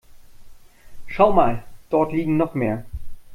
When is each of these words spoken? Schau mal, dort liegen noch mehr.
Schau 1.05 1.31
mal, 1.31 1.63
dort 1.91 2.11
liegen 2.11 2.35
noch 2.35 2.55
mehr. 2.55 2.85